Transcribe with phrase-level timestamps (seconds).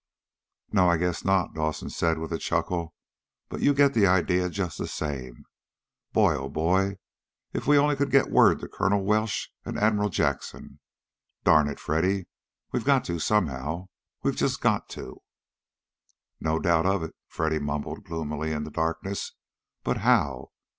[0.71, 2.95] "No, I guess not," Dawson said with a chuckle.
[3.49, 5.45] "But you get the idea just the same.
[6.11, 6.97] But, boy, oh boy!
[7.53, 10.79] If we only could get word to Colonel Welsh and Admiral Jackson.
[11.43, 12.25] Darn it, Freddy!
[12.71, 13.89] We've got to, somehow.
[14.23, 15.21] We've just got to!"
[16.39, 19.33] "No doubt of it," Freddy mumbled gloomily in the darkness.
[19.83, 20.49] "But how?